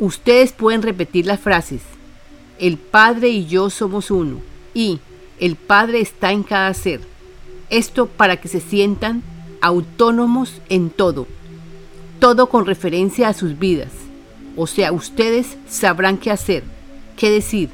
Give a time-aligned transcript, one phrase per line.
[0.00, 1.80] Ustedes pueden repetir las frases.
[2.58, 4.40] El Padre y yo somos uno.
[4.74, 4.98] Y
[5.38, 7.00] el Padre está en cada ser.
[7.70, 9.22] Esto para que se sientan
[9.60, 11.28] autónomos en todo.
[12.18, 13.92] Todo con referencia a sus vidas.
[14.56, 16.64] O sea, ustedes sabrán qué hacer,
[17.16, 17.70] qué decir,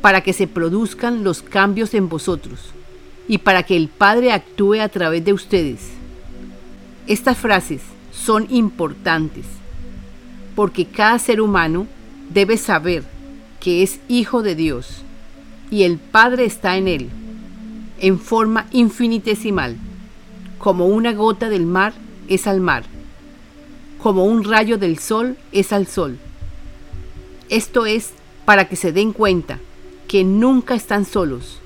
[0.00, 2.72] para que se produzcan los cambios en vosotros
[3.28, 5.80] y para que el Padre actúe a través de ustedes.
[7.06, 7.82] Estas frases
[8.12, 9.46] son importantes
[10.60, 11.86] porque cada ser humano
[12.28, 13.02] debe saber
[13.60, 15.04] que es hijo de Dios
[15.70, 17.08] y el Padre está en él,
[17.98, 19.78] en forma infinitesimal,
[20.58, 21.94] como una gota del mar
[22.28, 22.84] es al mar,
[24.02, 26.18] como un rayo del sol es al sol.
[27.48, 28.10] Esto es
[28.44, 29.60] para que se den cuenta
[30.08, 31.58] que nunca están solos.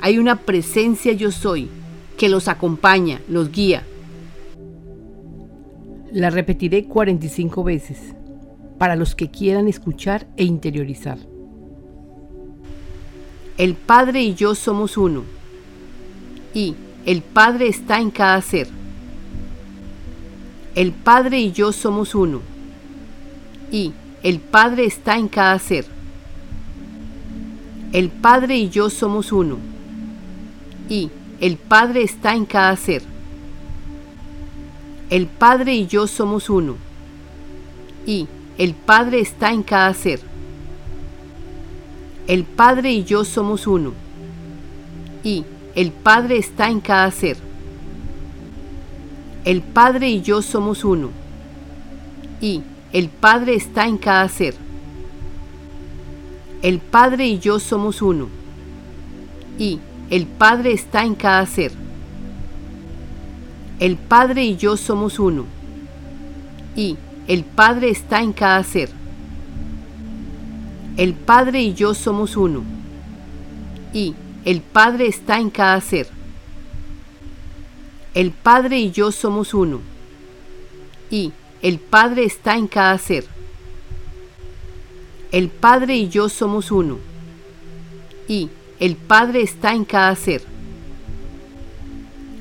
[0.00, 1.68] Hay una presencia yo soy
[2.16, 3.82] que los acompaña, los guía.
[6.12, 7.98] La repetiré 45 veces
[8.82, 11.16] para los que quieran escuchar e interiorizar.
[13.56, 15.22] El Padre y yo somos uno.
[16.52, 16.74] Y
[17.06, 18.66] el Padre está en cada ser.
[20.74, 22.40] El Padre y yo somos uno.
[23.70, 23.92] Y
[24.24, 25.84] el Padre está en cada ser.
[27.92, 29.58] El Padre y yo somos uno.
[30.88, 31.08] Y
[31.40, 33.02] el Padre está en cada ser.
[35.08, 36.74] El Padre y yo somos uno.
[38.04, 38.26] Y
[38.58, 40.20] el Padre está en cada ser.
[42.26, 43.92] El Padre y yo somos uno.
[45.24, 47.36] Y el Padre está en cada ser.
[49.44, 51.10] El Padre y yo somos uno.
[52.40, 54.54] Y el Padre está en cada ser.
[56.62, 58.28] El Padre y yo somos uno.
[59.58, 59.80] Y
[60.10, 61.72] el Padre está en cada ser.
[63.80, 65.46] El Padre y yo somos uno.
[66.76, 66.96] Y
[67.28, 68.90] el Padre está en cada ser.
[70.96, 72.62] El Padre y yo somos uno.
[73.92, 74.14] Y
[74.44, 76.08] el Padre está en cada ser.
[78.14, 79.80] El Padre y yo somos uno.
[81.10, 81.32] Y
[81.62, 83.24] el Padre está en cada ser.
[85.30, 86.98] El Padre y yo somos uno.
[88.28, 90.42] Y el Padre está en cada ser.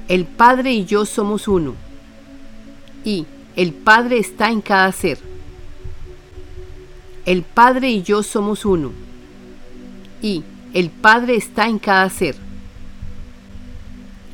[0.08, 1.76] El Padre y yo somos uno.
[3.06, 3.26] Y
[3.62, 5.20] el Padre está en cada ser.
[7.28, 8.92] El Padre y yo somos uno.
[10.20, 12.36] Y el Padre está en cada ser.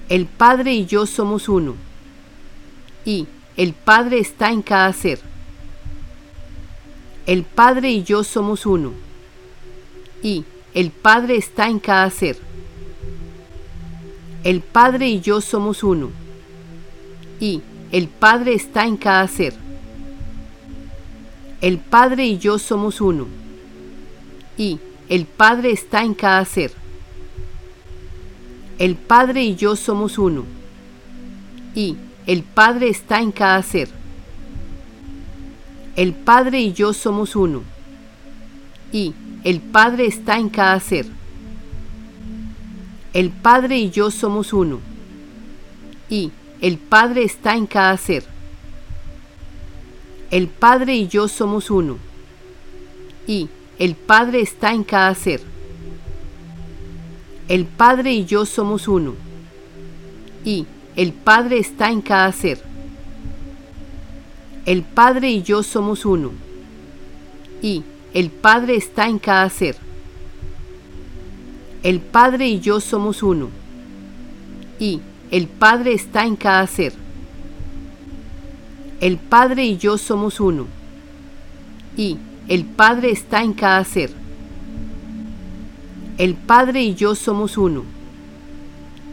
[0.08, 1.76] El Padre y yo somos uno.
[3.04, 3.28] Y
[3.58, 5.20] el Padre está en cada ser.
[7.26, 8.94] El Padre y yo somos uno.
[10.24, 12.38] Y el Padre está en cada ser.
[14.46, 16.12] El Padre y yo somos uno.
[17.42, 17.62] Y
[17.92, 19.54] el Padre está en cada ser.
[21.62, 23.28] El Padre y yo somos uno.
[24.58, 26.72] Y el Padre está en cada ser.
[28.78, 30.44] El Padre y yo somos uno.
[31.74, 33.90] Y el Padre está en cada ser.
[35.96, 37.64] El Padre y yo somos uno.
[38.92, 41.08] Y el Padre está en cada ser.
[43.14, 44.80] El Padre y yo somos uno.
[46.10, 46.32] Y
[46.62, 48.24] el Padre está en cada ser.
[50.32, 51.98] El Padre y yo somos uno.
[53.28, 55.42] Y el Padre está en cada ser.
[57.48, 59.14] El Padre y yo somos uno.
[60.44, 60.66] Y
[60.96, 62.62] el Padre está en cada ser.
[64.66, 66.32] El Padre y yo somos uno.
[67.62, 69.78] Y el Padre está en cada ser.
[71.84, 73.50] El Padre y yo somos uno.
[74.80, 75.02] Y
[75.32, 76.94] el Padre está en cada ser.
[79.02, 80.68] El Padre y yo somos uno.
[81.98, 82.18] Y
[82.48, 84.12] el Padre está en cada ser.
[86.18, 87.84] El Padre y yo somos uno.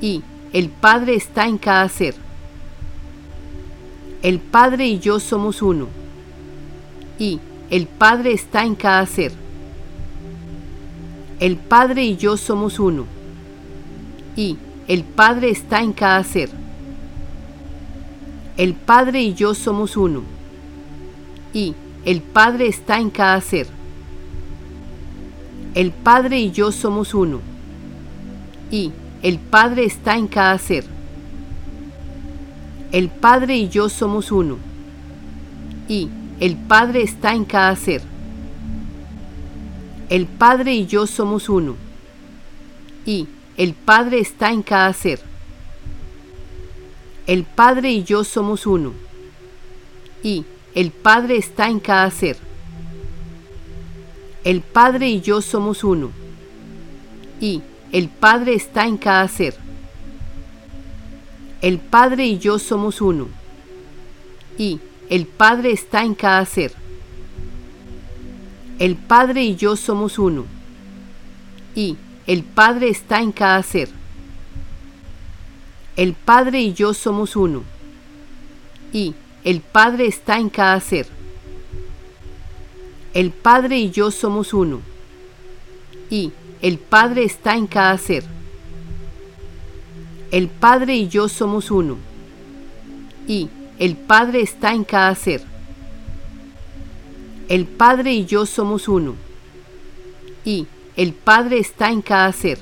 [0.01, 0.23] Y
[0.53, 2.15] el Padre está en cada ser.
[4.23, 5.89] El Padre y yo somos uno.
[7.19, 7.41] Y
[7.71, 9.33] el Padre está en cada ser.
[11.41, 13.05] El Padre y yo somos uno.
[14.37, 14.57] Y
[14.87, 16.51] el Padre está en cada ser.
[18.57, 20.23] El Padre y yo somos uno.
[21.53, 23.67] Y el Padre está en cada ser.
[25.75, 27.41] El Padre y yo somos uno.
[28.71, 28.93] Y
[29.23, 30.85] el Padre está en cada ser.
[32.93, 34.59] El Padre y yo somos uno.
[35.89, 36.11] Y
[36.41, 38.03] el Padre está en cada ser.
[40.11, 41.75] El Padre y yo somos uno.
[43.07, 45.21] Y el Padre está en cada ser.
[47.27, 48.93] El Padre y yo somos uno.
[50.23, 52.37] Y el Padre está en cada ser.
[54.43, 56.11] El Padre y yo somos uno.
[57.41, 57.63] Y
[57.93, 59.55] el Padre está en cada ser.
[61.63, 63.29] El Padre y yo somos uno.
[64.59, 66.73] Y el Padre está en cada ser.
[68.79, 70.45] El Padre y yo somos uno.
[71.77, 73.89] Y el Padre está en cada ser.
[75.97, 77.63] El Padre y yo somos uno.
[78.93, 81.07] Y el Padre está en cada ser.
[83.13, 84.81] El Padre y yo somos uno.
[86.11, 86.33] Y
[86.63, 88.25] el Padre está en cada ser.
[90.31, 91.99] El Padre y yo somos uno.
[93.29, 95.43] Y el Padre está en cada ser.
[97.49, 99.15] El Padre y yo somos uno.
[100.45, 102.59] Y el Padre está en cada ser.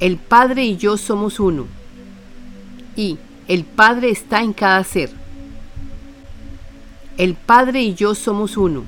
[0.00, 1.66] El Padre y yo somos uno.
[2.96, 5.10] Y el Padre está en cada ser.
[7.16, 8.84] El Padre y yo somos uno.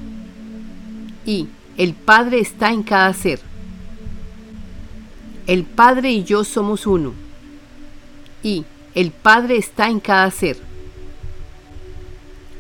[1.25, 1.49] Y
[1.79, 3.41] el Padre está en cada ser.
[5.47, 7.15] El Padre y yo somos uno.
[8.43, 8.65] Y
[8.95, 10.59] el Padre está en cada ser.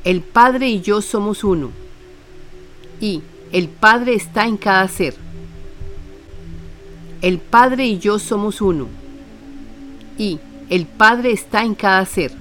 [0.04, 1.70] El Padre y yo somos uno.
[3.00, 3.22] Y
[3.52, 5.14] el Padre está en cada ser.
[7.23, 8.87] El Padre y yo somos uno.
[10.17, 10.38] Y
[10.69, 12.32] el Padre está en cada ser.